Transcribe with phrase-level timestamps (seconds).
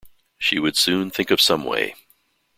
[0.39, 1.93] She would soon think of some way.